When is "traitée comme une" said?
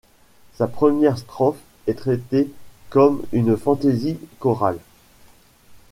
1.93-3.55